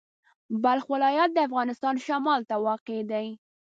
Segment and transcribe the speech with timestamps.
[0.63, 3.27] بلخ ولایت د افغانستان شمال ته واقع دی.